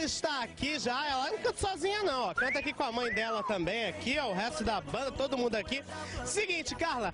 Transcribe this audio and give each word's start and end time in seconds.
Carla 0.00 0.04
está 0.04 0.42
aqui 0.42 0.78
já, 0.78 1.06
ela 1.06 1.30
não 1.30 1.38
canta 1.38 1.58
sozinha 1.58 2.02
não, 2.02 2.28
ó. 2.28 2.34
Canta 2.34 2.58
aqui 2.58 2.72
com 2.72 2.82
a 2.82 2.92
mãe 2.92 3.12
dela 3.12 3.42
também 3.42 3.86
aqui, 3.86 4.18
ó, 4.18 4.30
o 4.30 4.34
resto 4.34 4.64
da 4.64 4.80
banda, 4.80 5.12
todo 5.12 5.36
mundo 5.36 5.54
aqui. 5.56 5.82
Seguinte, 6.24 6.74
Carla, 6.74 7.12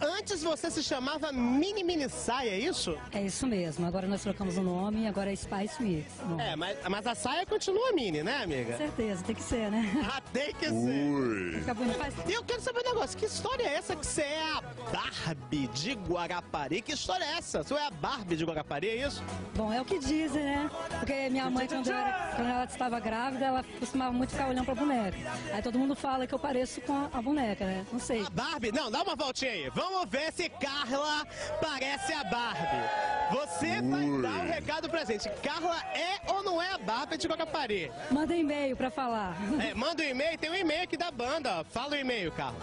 Antes 0.00 0.42
você 0.42 0.70
se 0.70 0.82
chamava 0.82 1.32
Mini 1.32 1.82
Mini 1.82 2.08
Saia, 2.08 2.50
é 2.50 2.58
isso? 2.58 2.96
É 3.12 3.22
isso 3.22 3.46
mesmo. 3.46 3.86
Agora 3.86 4.06
nós 4.06 4.22
trocamos 4.22 4.56
o 4.56 4.62
nome, 4.62 5.06
agora 5.06 5.32
é 5.32 5.36
Spice 5.36 5.82
Mix. 5.82 6.12
É, 6.38 6.56
mas, 6.56 6.76
mas 6.88 7.06
a 7.06 7.14
saia 7.14 7.46
continua 7.46 7.92
mini, 7.92 8.22
né, 8.22 8.42
amiga? 8.42 8.72
Com 8.72 8.78
certeza, 8.78 9.24
tem 9.24 9.34
que 9.34 9.42
ser, 9.42 9.70
né? 9.70 9.84
Ah, 10.16 10.20
tem 10.32 10.54
que 10.54 10.68
ser. 10.68 11.58
Fica 11.58 11.74
bonito. 11.74 11.98
Faz... 11.98 12.14
E 12.28 12.32
eu 12.32 12.44
quero 12.44 12.60
saber 12.60 12.80
um 12.80 12.94
negócio, 12.94 13.18
que 13.18 13.26
história 13.26 13.64
é 13.64 13.74
essa 13.74 13.96
que 13.96 14.06
você 14.06 14.22
é 14.22 14.42
a 14.52 14.62
Barbie 14.92 15.66
de 15.68 15.92
Guarapari? 15.94 16.80
Que 16.80 16.92
história 16.92 17.24
é 17.24 17.38
essa? 17.38 17.62
Você 17.62 17.74
é 17.74 17.86
a 17.86 17.90
Barbie 17.90 18.36
de 18.36 18.44
Guarapari, 18.44 18.88
é 18.88 19.06
isso? 19.06 19.22
Bom, 19.54 19.72
é 19.72 19.80
o 19.80 19.84
que 19.84 19.98
dizem, 19.98 20.44
né? 20.44 20.70
Porque 20.98 21.28
minha 21.28 21.50
mãe, 21.50 21.66
quando, 21.66 21.90
era, 21.90 22.32
quando 22.36 22.48
ela 22.48 22.64
estava 22.64 23.00
grávida, 23.00 23.44
ela 23.44 23.64
costumava 23.78 24.12
muito 24.12 24.30
ficar 24.30 24.48
olhando 24.48 24.64
pra 24.64 24.74
boneca. 24.74 25.16
Aí 25.52 25.62
todo 25.62 25.78
mundo 25.78 25.96
fala 25.96 26.26
que 26.26 26.34
eu 26.34 26.38
pareço 26.38 26.80
com 26.82 27.08
a 27.12 27.22
boneca, 27.22 27.64
né? 27.64 27.86
Não 27.92 27.98
sei. 27.98 28.22
A 28.24 28.30
Barbie? 28.30 28.72
Não, 28.72 28.90
dá 28.90 29.02
uma 29.02 29.16
voltinha 29.16 29.50
aí. 29.50 29.70
Vamos 29.74 29.85
ver 30.16 30.32
se 30.32 30.48
Carla 30.48 31.26
parece 31.60 32.12
a 32.12 32.24
Barbie. 32.24 32.88
Você 33.32 33.82
vai 33.82 34.22
dar 34.22 34.44
o 34.44 34.46
recado 34.46 34.88
pra 34.88 35.04
gente. 35.04 35.28
Carla 35.42 35.76
é 35.94 36.32
ou 36.32 36.42
não 36.42 36.62
é 36.62 36.72
a 36.72 36.78
Barbie 36.78 37.18
de 37.18 37.26
Guarapari? 37.26 37.90
Manda 38.10 38.34
e-mail 38.34 38.76
pra 38.76 38.90
falar. 38.90 39.36
É, 39.60 39.74
manda 39.74 40.02
um 40.02 40.06
e-mail, 40.06 40.38
tem 40.38 40.50
um 40.50 40.54
e-mail 40.54 40.84
aqui 40.84 40.96
da 40.96 41.10
banda. 41.10 41.64
Fala 41.64 41.92
o 41.92 41.96
e-mail, 41.96 42.30
Carla. 42.32 42.56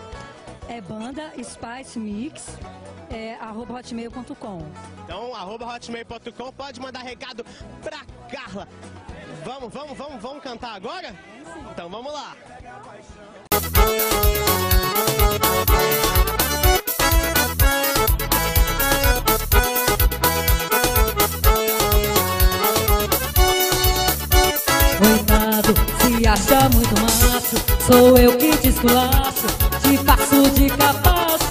É 0.70 0.80
banda 0.80 1.34
Spice 1.44 2.00
Mix, 2.00 2.58
é, 3.12 3.36
arroba 3.36 3.74
hotmail.com. 3.74 4.66
Então, 5.04 5.36
arroba 5.36 5.66
hotmail.com, 5.66 6.54
pode 6.54 6.80
mandar 6.80 7.02
recado 7.02 7.46
pra 7.82 8.00
Carla. 8.32 8.68
Vamos, 9.44 9.74
vamos, 9.74 9.98
vamos, 9.98 10.22
vamos 10.22 10.44
cantar 10.44 10.76
agora? 10.76 11.14
Então 11.72 11.90
vamos 11.90 12.14
lá. 12.14 12.36
Acha 26.34 26.68
muito 26.70 27.00
macho. 27.00 27.56
Sou 27.86 28.18
eu 28.18 28.36
que 28.38 28.58
te 28.58 28.70
esculacho 28.70 29.48
Te 29.82 29.98
faço 29.98 30.50
de 30.52 30.70
capacho. 30.70 31.44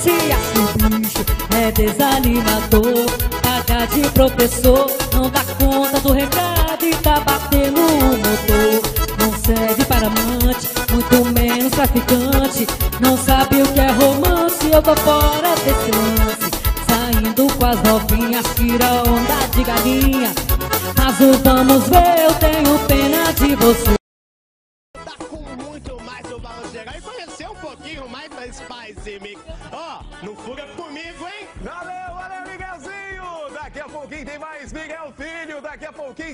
Se 0.00 0.10
acha 0.32 0.58
um 0.60 1.00
bicho, 1.00 1.24
é 1.56 1.70
desanimador. 1.72 3.06
Paga 3.42 3.86
de 3.86 4.08
professor 4.10 4.90
Não 5.12 5.30
dá 5.30 5.44
conta 5.58 6.00
do 6.00 6.12
recado 6.12 6.84
E 6.84 6.94
tá 6.96 7.20
batendo 7.20 7.80
o 7.80 8.16
motor. 8.16 8.82
Não 9.18 9.32
serve 9.44 9.84
para 9.84 10.06
amante 10.06 10.68
Muito 10.92 11.24
menos 11.32 11.72
traficante 11.72 12.66
Não 13.00 13.16
sabe 13.18 13.62
o 13.62 13.66
que 13.66 13.80
é 13.80 13.90
romance 13.90 14.70
Eu 14.72 14.82
tô 14.82 14.96
fora 14.96 15.54
desse 15.64 15.90
lance. 15.90 16.50
Saindo 16.88 17.52
com 17.54 17.66
as 17.66 17.82
novinhas 17.82 18.46
Tira 18.54 18.86
onda 19.02 19.46
de 19.54 19.64
galinha. 19.64 20.46
Mas 20.96 21.40
vamos 21.42 21.88
ver, 21.88 22.24
eu 22.24 22.34
tenho 22.34 22.78
pena 22.80 23.32
de 23.32 23.54
você. 23.54 23.95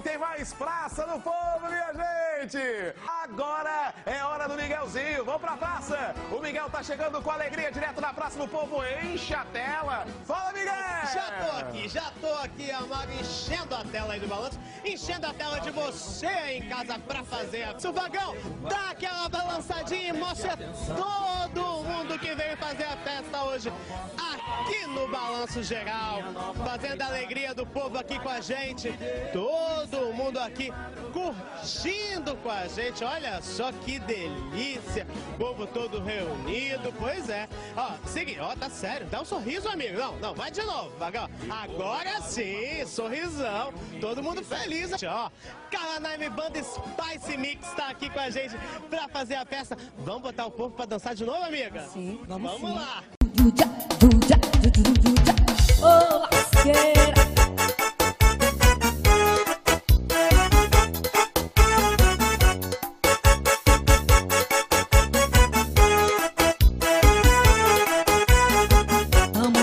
Tem 0.00 0.16
mais 0.16 0.52
Praça 0.52 1.06
do 1.06 1.20
Povo, 1.20 1.68
minha 1.68 1.92
gente! 1.92 2.94
Agora 3.22 3.92
é 4.06 4.22
hora 4.24 4.48
do 4.48 4.54
Miguelzinho, 4.54 5.24
vamos 5.24 5.40
pra 5.40 5.56
praça! 5.56 6.14
O 6.30 6.40
Miguel 6.40 6.70
tá 6.70 6.82
chegando 6.82 7.20
com 7.20 7.30
alegria 7.30 7.70
direto 7.70 8.00
na 8.00 8.12
Praça 8.12 8.38
do 8.38 8.48
Povo, 8.48 8.82
enche 9.02 9.34
a 9.34 9.44
tela! 9.46 10.06
Fala, 10.26 10.52
Miguel! 10.52 10.72
Já 11.12 11.30
tô 11.32 11.56
aqui, 11.58 11.88
já 11.88 12.12
tô 12.20 12.34
aqui, 12.34 12.70
amado, 12.70 13.12
enchendo 13.12 13.74
a 13.74 13.84
tela 13.84 14.14
aí 14.14 14.20
do 14.20 14.28
balanço, 14.28 14.58
enchendo 14.84 15.26
a 15.26 15.34
tela 15.34 15.60
de 15.60 15.70
você 15.70 16.26
aí 16.26 16.58
em 16.58 16.68
casa 16.68 16.98
pra 16.98 17.24
fazer. 17.24 17.78
Subagão, 17.78 18.34
dá 18.68 18.90
aquela 18.90 19.28
balançadinha 19.28 20.08
e 20.08 20.12
mostra 20.12 20.56
todo 20.56 21.31
mundo 21.60 22.18
que 22.18 22.34
veio 22.34 22.56
fazer 22.56 22.84
a 22.84 22.96
festa 22.96 23.44
hoje 23.44 23.72
aqui 24.16 24.86
no 24.86 25.08
Balanço 25.08 25.62
Geral, 25.62 26.20
fazendo 26.64 27.02
a 27.02 27.06
alegria 27.06 27.54
do 27.54 27.66
povo 27.66 27.98
aqui 27.98 28.18
com 28.18 28.28
a 28.28 28.40
gente. 28.40 28.92
Todo 29.32 30.12
mundo 30.14 30.38
aqui 30.38 30.70
curtindo 31.12 32.36
com 32.36 32.50
a 32.50 32.66
gente. 32.68 33.04
Olha 33.04 33.40
só 33.42 33.72
que 33.72 33.98
delícia. 33.98 35.06
Povo 35.38 35.66
todo 35.66 36.02
reunido. 36.02 36.92
Pois 36.98 37.28
é. 37.28 37.48
Ó, 37.76 37.92
seguinte, 38.06 38.40
ó, 38.40 38.54
tá 38.54 38.70
sério. 38.70 39.06
Dá 39.06 39.20
um 39.20 39.24
sorriso, 39.24 39.68
amigo. 39.68 39.98
Não, 39.98 40.16
não, 40.16 40.34
vai 40.34 40.50
de 40.50 40.62
novo, 40.62 40.96
vagão. 40.98 41.28
Agora 41.50 42.20
sim, 42.22 42.84
sorrisão. 42.86 43.72
Todo 44.00 44.22
mundo 44.22 44.44
feliz. 44.44 44.90
Ó, 45.02 45.30
Caranaime 45.70 46.28
Banda 46.28 46.62
Spice 46.62 47.36
Mix 47.36 47.66
tá 47.74 47.88
aqui 47.88 48.10
com 48.10 48.20
a 48.20 48.30
gente 48.30 48.56
pra 48.90 49.08
fazer 49.08 49.36
a 49.36 49.44
festa. 49.44 49.76
Vamos 49.98 50.22
botar 50.22 50.46
o 50.46 50.50
povo 50.50 50.74
pra 50.74 50.84
dançar 50.84 51.14
de 51.14 51.24
novo, 51.24 51.41
amiga? 51.44 51.82
Sim, 51.92 52.18
vamos 52.28 52.52
Vamos 52.52 52.68
sim. 52.70 52.76
lá. 52.76 53.02
Ô 55.82 56.18
lasqueira 56.30 57.12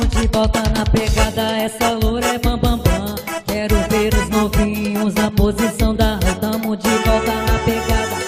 de 0.09 0.27
volta 0.27 0.61
na 0.75 0.85
pegada, 0.85 1.57
essa 1.57 1.91
loura 1.91 2.25
é 2.25 2.37
bam 2.39 2.57
bam 2.57 2.77
bam. 2.79 3.15
Quero 3.45 3.75
ver 3.89 4.13
os 4.13 4.29
novinhos 4.29 5.13
na 5.15 5.31
posição 5.31 5.95
da. 5.95 6.17
Tamo 6.41 6.75
de 6.75 6.89
volta 6.89 7.33
na 7.33 7.59
pegada, 7.65 8.18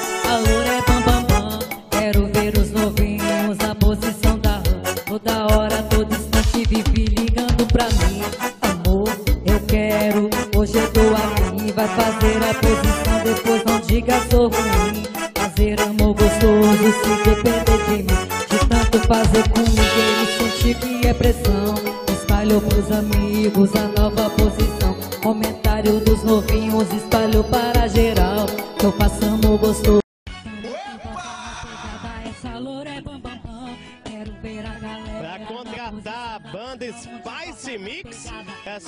ruim. 14.09 15.03
Fazer 15.35 15.79
amor 15.81 16.15
gostoso 16.15 16.93
se 17.03 17.29
depender 17.29 17.85
de 17.85 18.03
mim. 18.03 18.07
De 18.49 18.57
tanto 18.67 18.99
fazer 19.07 19.47
comigo, 19.49 19.81
ele 19.97 20.51
sente 20.51 20.73
que 20.75 21.07
é 21.07 21.13
pressão. 21.13 21.75
Espalhou 22.11 22.61
pros 22.61 22.91
amigos 22.91 23.69
a 23.75 24.01
nova 24.01 24.29
posição. 24.31 24.95
Comentário 25.21 25.99
dos 25.99 26.23
novinhos 26.23 26.91
espalhou 26.93 27.43
para 27.43 27.87
geral. 27.87 28.45
Tô 28.77 28.91
passando 28.91 29.57
gostoso. 29.57 30.00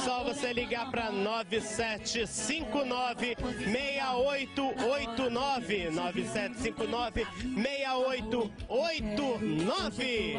Só 0.03 0.23
você 0.23 0.51
ligar 0.51 0.89
para 0.91 1.11
9759 1.11 3.37
6889 3.71 5.89
9759 5.91 7.27
6889 7.55 10.33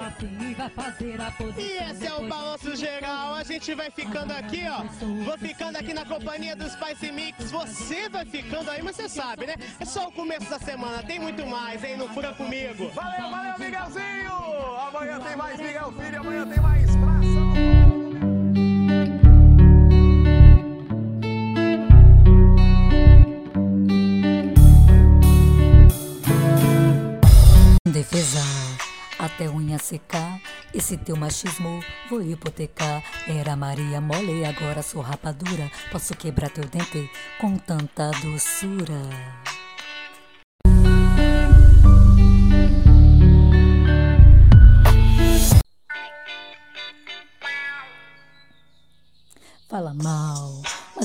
Vai 0.56 0.70
fazer 0.70 1.20
a 1.20 1.30
posição. 1.30 1.64
E 1.64 1.78
esse 1.90 2.06
é 2.06 2.14
o 2.14 2.26
balanço 2.28 2.76
geral. 2.76 3.34
A 3.34 3.42
gente 3.42 3.74
vai 3.74 3.90
ficando 3.90 4.32
aqui, 4.32 4.62
ó. 4.68 4.84
Vou 5.24 5.38
ficando 5.38 5.76
aqui 5.76 5.94
na 5.94 6.04
companhia 6.04 6.54
do 6.54 6.68
Spice 6.68 7.10
Mix. 7.10 7.50
Você 7.50 8.08
vai 8.08 8.24
ficando 8.24 8.70
aí, 8.70 8.82
mas 8.82 8.94
você 8.96 9.08
sabe, 9.08 9.46
né? 9.46 9.54
É 9.80 9.84
só 9.84 10.08
o 10.08 10.12
começo 10.12 10.48
da 10.50 10.58
semana. 10.58 11.02
Tem 11.02 11.18
muito 11.18 11.46
mais, 11.46 11.82
hein? 11.82 11.96
Não 11.96 12.08
fura 12.08 12.32
comigo. 12.34 12.90
Valeu, 12.90 13.30
valeu, 13.30 13.58
Miguelzinho! 13.58 14.34
Amanhã 14.88 15.18
tem 15.20 15.36
mais 15.36 15.58
Miguel 15.58 15.92
Filho, 15.92 16.20
amanhã 16.20 16.46
tem 16.46 16.60
mais 16.60 16.93
Até 29.18 29.48
unha 29.48 29.78
secar. 29.78 30.40
Esse 30.72 30.96
teu 30.96 31.16
machismo 31.16 31.80
vou 32.08 32.22
hipotecar. 32.22 33.02
Era 33.28 33.54
Maria 33.54 34.00
mole, 34.00 34.44
agora 34.44 34.82
sou 34.82 35.02
rapadura. 35.02 35.70
Posso 35.92 36.16
quebrar 36.16 36.50
teu 36.50 36.64
dente 36.64 37.10
com 37.38 37.56
tanta 37.58 38.10
doçura. 38.22 39.02
Fala 49.68 49.92
mal, 49.92 50.62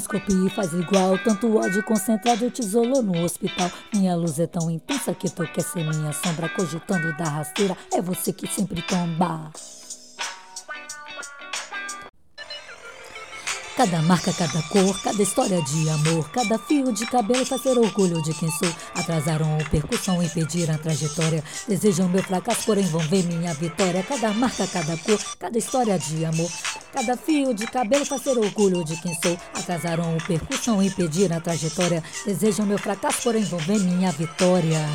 Copia 0.08 0.46
e 0.46 0.50
faz 0.50 0.74
igual. 0.74 1.18
Tanto 1.20 1.58
ódio 1.58 1.84
concentrado 1.84 2.50
te 2.50 2.62
isolou 2.62 3.02
no 3.02 3.24
hospital. 3.24 3.72
Minha 3.94 4.16
luz 4.16 4.40
é 4.40 4.48
tão 4.48 4.70
intensa 4.70 5.14
que 5.14 5.30
tu 5.30 5.44
quer 5.44 5.64
ser 5.64 5.84
minha 5.84 6.14
sombra. 6.14 6.50
Cogitando 6.50 7.16
da 7.18 7.26
rasteira, 7.26 7.78
é 7.94 8.02
você 8.02 8.34
que 8.34 8.48
sempre 8.48 8.82
tomba. 8.82 9.52
Cada 13.80 14.02
marca, 14.02 14.34
cada 14.34 14.62
cor, 14.64 15.02
cada 15.02 15.24
história 15.24 15.62
de 15.62 15.90
amor, 15.90 16.30
cada 16.32 16.60
fio 16.60 16.92
de 16.92 17.06
cabelo 17.06 17.46
faz 17.46 17.62
ser 17.62 17.78
orgulho 17.78 18.22
de 18.22 18.34
quem 18.34 18.52
sou. 18.52 18.68
Atrasaram 18.94 19.58
a 19.58 19.70
percussão, 19.70 20.22
impediram 20.22 20.76
a 20.76 20.78
trajetória. 20.78 21.42
Desejam 21.66 22.10
meu 22.10 22.22
fracasso, 22.22 22.66
porém 22.66 22.84
vão 22.84 23.00
ver 23.00 23.24
minha 23.24 23.54
vitória. 23.54 24.04
Cada 24.04 24.34
marca, 24.34 24.68
cada 24.68 24.98
cor, 24.98 25.18
cada 25.40 25.58
história 25.58 25.98
de 25.98 26.26
amor, 26.26 26.52
cada 26.92 27.16
fio 27.16 27.54
de 27.54 27.66
cabelo 27.68 28.06
faz 28.06 28.22
ser 28.22 28.38
orgulho 28.38 28.84
de 28.84 29.02
quem 29.02 29.18
sou. 29.24 29.38
Atrasaram 29.54 30.14
a 30.14 30.28
percussão, 30.28 30.84
impediram 30.84 31.38
a 31.38 31.40
trajetória. 31.40 32.04
Desejam 32.26 32.66
meu 32.66 32.78
fracasso, 32.78 33.22
porém 33.24 33.46
vão 33.46 33.60
ver 33.60 33.80
minha 33.80 34.12
vitória. 34.12 34.86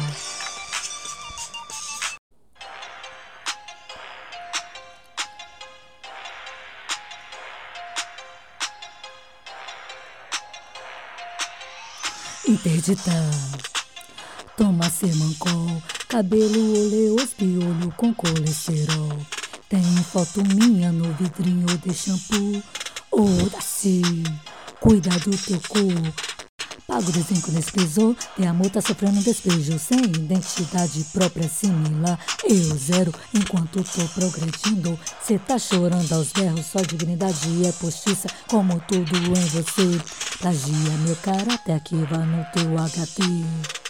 Interditar. 12.47 13.31
Toma 14.55 14.91
semancol, 14.91 15.83
cabelo 16.09 16.73
oleoso, 16.73 17.29
piolho 17.39 17.91
com 17.97 18.13
colesterol. 18.13 19.19
Tem 19.67 19.83
foto 20.13 20.45
minha 20.45 20.93
no 20.93 21.11
vidrinho 21.15 21.67
de 21.79 21.95
shampoo. 21.95 22.63
Ô, 23.11 23.25
Daci, 23.51 24.03
cuida 24.79 25.11
do 25.21 25.37
teu 25.39 25.59
cu. 25.69 25.89
Pago 26.95 27.11
desenco 27.11 27.51
nesse 27.51 27.73
pisou, 27.73 28.17
tem 28.37 28.47
amor 28.47 28.71
tá 28.71 28.81
sofrendo 28.81 29.21
despejo 29.21 29.77
Sem 29.81 29.99
identidade 29.99 31.05
própria 31.13 31.49
similar. 31.49 32.17
Eu 32.45 32.79
zero, 32.79 33.13
enquanto 33.35 33.83
tô 33.83 34.07
progredindo. 34.15 34.97
Cê 35.21 35.37
tá 35.37 35.59
chorando 35.59 36.13
aos 36.13 36.31
berros, 36.31 36.67
sua 36.67 36.83
dignidade 36.83 37.67
é 37.67 37.73
postiça 37.73 38.29
Como 38.49 38.79
tudo 38.87 39.17
em 39.17 39.45
você. 39.47 40.01
Plagia 40.39 40.97
meu 41.05 41.17
caráter, 41.17 41.73
aqui 41.73 41.97
vai 41.97 42.25
no 42.25 42.45
teu 42.53 42.79
HT 42.79 43.84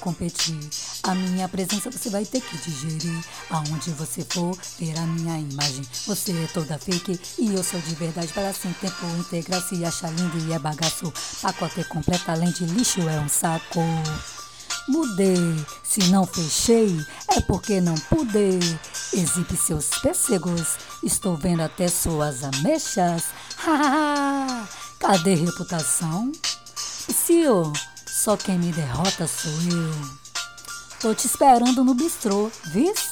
competir. 0.00 0.58
A 1.02 1.14
minha 1.14 1.48
presença 1.48 1.90
você 1.90 2.10
vai 2.10 2.24
ter 2.24 2.40
que 2.40 2.56
digerir. 2.58 3.24
Aonde 3.50 3.90
você 3.90 4.24
for, 4.24 4.56
ver 4.78 4.98
a 4.98 5.02
minha 5.02 5.38
imagem. 5.38 5.84
Você 6.06 6.32
é 6.32 6.46
toda 6.52 6.78
fake 6.78 7.20
e 7.38 7.54
eu 7.54 7.62
sou 7.62 7.80
de 7.80 7.94
verdade. 7.94 8.32
Para 8.32 8.52
sem 8.52 8.72
tempo 8.74 9.06
integral, 9.18 9.60
se 9.60 9.84
acha 9.84 10.08
lindo 10.08 10.38
e 10.48 10.52
é 10.52 10.58
bagaço. 10.58 11.12
Pacote 11.40 11.84
completo, 11.84 12.30
além 12.30 12.50
de 12.50 12.64
lixo, 12.64 13.00
é 13.08 13.20
um 13.20 13.28
saco. 13.28 13.80
Mudei, 14.88 15.36
se 15.84 16.02
não 16.10 16.26
fechei, 16.26 16.98
é 17.28 17.40
porque 17.40 17.80
não 17.80 17.94
pude. 17.94 18.58
Exibe 19.12 19.56
seus 19.56 19.88
pêssegos, 20.00 20.78
estou 21.02 21.36
vendo 21.36 21.62
até 21.62 21.86
suas 21.86 22.42
ameixas. 22.42 23.26
Cadê 24.98 25.34
reputação? 25.34 26.32
Psiu, 27.06 27.72
só 28.10 28.36
quem 28.36 28.58
me 28.58 28.72
derrota 28.72 29.26
sou 29.26 29.52
eu. 29.52 29.94
Tô 31.00 31.14
te 31.14 31.26
esperando 31.26 31.84
no 31.84 31.94
bistrô, 31.94 32.50
vis? 32.66 33.09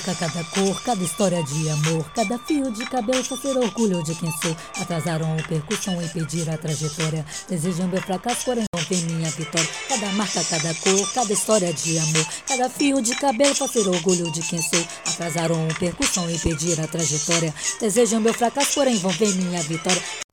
Marca, 0.00 0.14
cada 0.14 0.44
cor, 0.44 0.82
cada 0.82 1.04
história 1.04 1.42
de 1.42 1.68
amor, 1.68 2.10
cada 2.14 2.38
fio 2.38 2.70
de 2.70 2.84
cabelo 2.86 3.24
pra 3.24 3.36
ser 3.36 3.56
orgulho 3.56 4.02
de 4.02 4.14
quem 4.14 4.30
sou. 4.40 4.56
Atrasaram 4.80 5.36
a 5.38 5.42
percussão, 5.42 6.00
impediram 6.02 6.54
a 6.54 6.56
trajetória. 6.56 7.24
Desejam 7.48 7.88
meu 7.88 8.00
fracasso, 8.00 8.44
porém 8.44 8.64
não 8.74 8.82
vem 8.84 9.02
minha 9.04 9.30
vitória. 9.30 9.68
Cada 9.88 10.06
marca, 10.12 10.42
cada 10.44 10.74
cor, 10.74 11.12
cada 11.12 11.32
história 11.32 11.72
de 11.72 11.98
amor, 11.98 12.26
cada 12.46 12.70
fio 12.70 13.02
de 13.02 13.14
cabelo 13.14 13.54
pra 13.54 13.68
ser 13.68 13.86
orgulho 13.86 14.30
de 14.32 14.42
quem 14.42 14.60
sou. 14.62 14.84
Atrasaram 15.06 15.68
a 15.68 15.74
percussão, 15.74 16.30
impediram 16.30 16.84
a 16.84 16.88
trajetória. 16.88 17.54
Desejam 17.80 18.20
meu 18.20 18.34
fracasso, 18.34 18.74
porém 18.74 18.96
vão 18.96 19.10
ver 19.12 19.34
minha 19.34 19.62
vitória. 19.62 20.29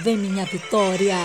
Ver 0.00 0.16
minha 0.16 0.46
vitória. 0.46 1.18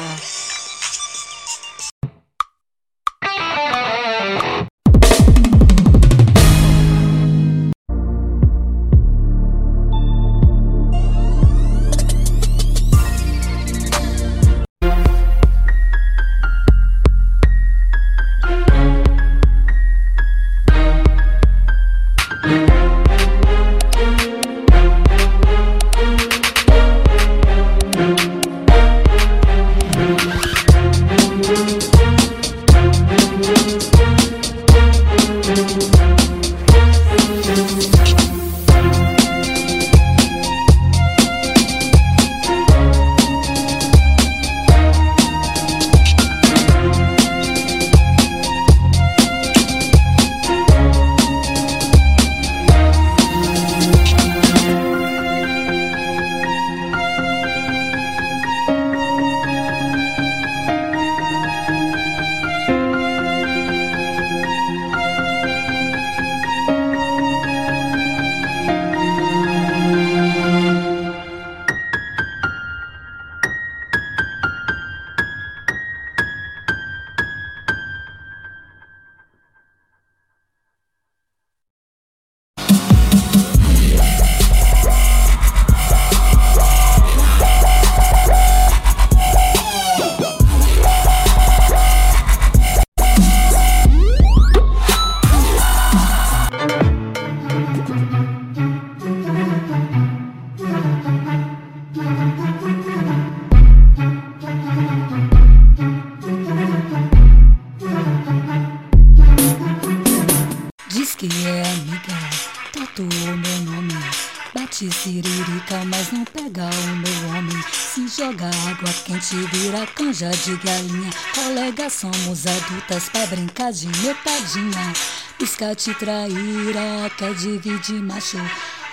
Quente, 119.07 119.35
vira 119.53 119.87
canja 119.87 120.29
de 120.29 120.57
galinha. 120.57 121.09
Colega, 121.33 121.89
somos 121.89 122.45
adultas 122.45 123.07
pra 123.09 123.25
brincar 123.27 123.71
de 123.71 123.87
metadinha. 123.87 124.93
Pisca 125.39 125.73
te 125.73 125.93
traíra, 125.93 127.09
quer 127.17 127.33
dividir 127.33 128.03
macho. 128.03 128.37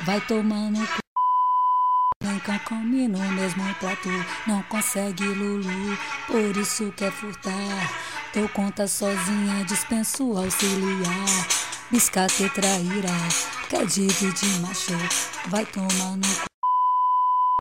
vai 0.03 0.21
tomando 0.21 0.79
c... 0.79 0.93
Nunca 2.23 2.59
come 2.61 3.09
no 3.09 3.19
mesmo 3.33 3.75
prato, 3.75 4.09
não 4.47 4.63
consegue 4.65 5.25
Lulu, 5.25 5.99
por 6.27 6.57
isso 6.57 6.93
quer 6.97 7.11
furtar. 7.11 7.93
Teu 8.33 8.49
conta 8.49 8.87
sozinha, 8.87 9.65
dispenso 9.65 10.37
auxiliar. 10.37 11.47
Biscate 11.91 12.49
traíra, 12.51 13.11
quer 13.69 13.85
dividir 13.87 14.61
macho, 14.61 14.97
vai 15.49 15.67
tomar 15.67 16.17
no 16.17 16.25
c... 16.25 16.54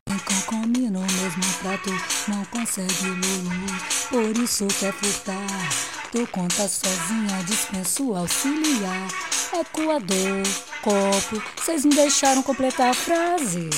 Nunca 0.09 0.33
come 0.45 0.89
no 0.89 0.99
mesmo 0.99 1.43
prato, 1.61 1.89
não 2.27 2.43
consegue 2.45 3.07
Lulu, 3.07 3.79
por 4.09 4.37
isso 4.43 4.67
quer 4.79 4.93
furtar. 4.93 5.69
Teu 6.11 6.27
conta 6.27 6.67
sozinha, 6.67 7.43
dispenso 7.45 8.13
auxiliar. 8.13 9.07
Ecoador, 9.53 10.43
copo, 10.81 11.41
vocês 11.57 11.85
me 11.85 11.95
deixaram 11.95 12.43
completar 12.43 12.89
a 12.89 12.93
frase. 12.93 13.69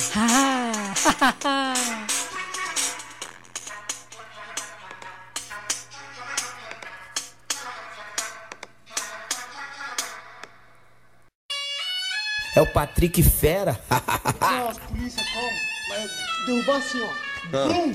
É 12.54 12.60
o 12.62 12.66
Patrick 12.72 13.22
Fera. 13.22 13.78
Nossa, 14.40 14.80
polícia, 14.80 15.22
calma. 15.32 15.75
Vai 15.88 16.10
derrubar 16.46 16.76
assim, 16.78 17.00
ó. 17.00 17.08
Bum! 17.50 17.92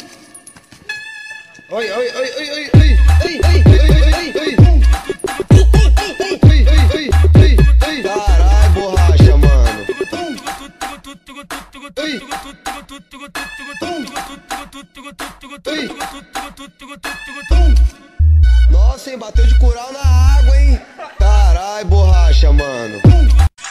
Oi, 1.72 1.92
oi, 1.92 1.92
oi, 1.92 2.10
oi, 2.10 2.30
oi, 2.40 2.50
oi, 2.50 2.80
oi, 2.80 3.40
oi, 3.44 3.52
oi, 3.52 3.80
oi, 3.80 4.08
oi, 4.12 4.56
oi. 4.56 4.82
Carai, 8.02 8.70
borracha, 8.70 9.38
mano. 9.38 9.82
Oi. 11.98 12.22
Oi. 15.68 15.90
Nossa, 18.70 19.10
hein, 19.12 19.18
bateu 19.18 19.46
de 19.46 19.60
cural 19.60 19.92
na 19.92 20.00
água, 20.38 20.58
hein? 20.58 20.82
Carai, 21.20 21.84
borracha, 21.84 22.54
mano. 22.54 23.02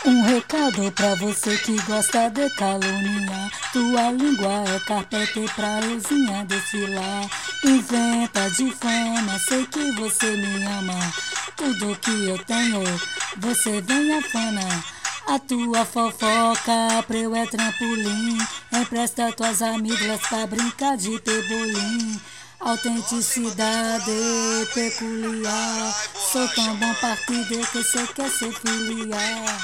Um 0.07 0.23
recado 0.23 0.91
pra 0.93 1.15
você 1.17 1.59
que 1.59 1.77
gosta 1.83 2.31
de 2.31 2.49
caluniar. 2.57 3.51
Tua 3.71 4.11
língua 4.13 4.65
é 4.75 4.81
carpete 4.81 5.45
pra 5.55 5.81
euzinha 5.83 6.43
desfilar. 6.47 7.29
Inventa 7.63 8.51
de 8.51 8.71
fama, 8.73 9.39
sei 9.41 9.67
que 9.67 9.93
você 9.93 10.37
me 10.39 10.65
ama. 10.65 11.13
Tudo 11.55 11.95
que 11.97 12.29
eu 12.29 12.39
tenho, 12.45 12.83
você 13.37 13.83
vem 13.83 14.15
afana. 14.15 14.85
A 15.27 15.39
tua 15.39 15.85
fofoca 15.85 17.05
pra 17.07 17.17
eu 17.19 17.37
é 17.37 17.45
trampolim. 17.47 18.39
Empresta 18.73 19.31
tuas 19.33 19.61
amigas 19.61 20.21
pra 20.23 20.47
brincar 20.47 20.97
de 20.97 21.21
pebolim. 21.21 22.19
Autenticidade 22.61 24.13
peculiar. 24.75 25.95
Sou 26.15 26.47
tão 26.49 26.77
bom 26.77 26.95
partido 27.01 27.67
que 27.73 27.83
cê 27.83 28.07
quer 28.15 28.29
ser 28.31 28.53
filiar. 28.53 29.61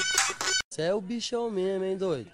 Cê 0.70 0.82
é 0.82 0.94
o 0.94 1.00
bichão 1.00 1.50
mesmo, 1.50 1.84
hein, 1.84 1.96
doido? 1.96 2.30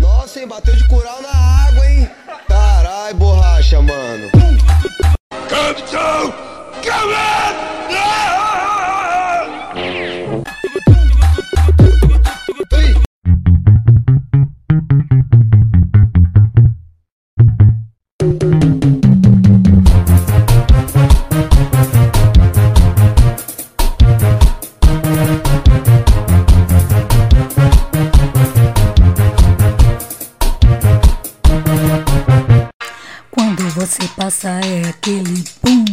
Nossa, 0.00 0.40
hein, 0.40 0.48
bateu 0.48 0.74
de 0.74 0.86
cural 0.88 1.22
na 1.22 1.68
água, 1.68 1.86
hein? 1.86 2.10
Carai, 2.48 3.14
borracha, 3.14 3.80
mano. 3.80 4.30
Oi. 4.34 4.54
Bum 35.64 35.84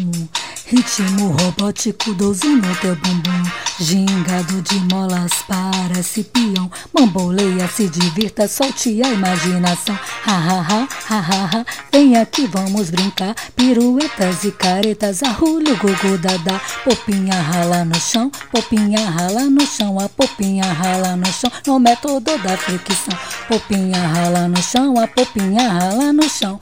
Ritmo 0.71 1.31
robótico, 1.33 2.13
12 2.13 2.47
no 2.47 2.75
teu 2.77 2.95
bumbum. 2.95 3.43
Gingado 3.77 4.61
de 4.61 4.79
molas, 4.93 5.43
parece 5.45 6.23
peão. 6.23 6.71
Bamboleia, 6.93 7.67
se 7.67 7.89
divirta, 7.89 8.47
solte 8.47 9.01
a 9.03 9.09
imaginação. 9.09 9.99
Ha 10.25 10.31
ha 10.31 10.61
ha, 10.61 10.87
ha 11.09 11.19
ha 11.19 11.49
ha. 11.53 11.65
Vem 11.91 12.15
aqui, 12.15 12.47
vamos 12.47 12.89
brincar. 12.89 13.35
Piruetas 13.53 14.45
e 14.45 14.51
caretas, 14.53 15.21
arrulho, 15.23 15.75
gugu, 15.75 16.17
dadá 16.17 16.61
Popinha 16.85 17.35
rala 17.35 17.83
no 17.83 17.99
chão, 17.99 18.31
popinha 18.49 19.09
rala 19.09 19.49
no 19.49 19.67
chão. 19.67 19.99
A 19.99 20.07
popinha 20.07 20.71
rala 20.71 21.17
no 21.17 21.33
chão, 21.33 21.51
no 21.67 21.79
método 21.81 22.37
da 22.37 22.55
fricção. 22.55 23.19
Popinha 23.49 24.07
rala 24.07 24.47
no 24.47 24.63
chão, 24.63 24.97
a 24.97 25.05
popinha 25.05 25.67
rala 25.67 26.13
no 26.13 26.29
chão 26.29 26.57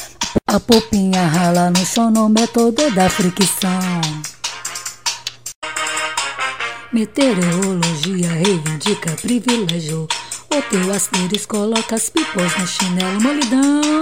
a 0.52 0.60
popinha 0.60 1.28
rala 1.28 1.70
no 1.70 1.86
chão 1.86 2.10
no 2.10 2.28
método 2.28 2.90
da 2.92 3.08
fricção. 3.08 4.02
Meteorologia 6.92 8.30
reivindica 8.30 9.16
privilégio. 9.22 10.08
O 10.52 10.62
teu 10.64 10.92
asterisco 10.92 11.56
coloca 11.56 11.96
as 11.96 12.10
pipos 12.10 12.58
no 12.58 12.66
chinelo 12.66 13.22
molidão. 13.22 14.02